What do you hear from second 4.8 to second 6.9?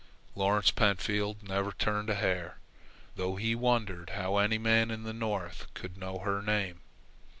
in the North could know her name.